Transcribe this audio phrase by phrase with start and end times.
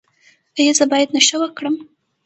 [0.59, 1.75] ایا زه باید نشه وکړم؟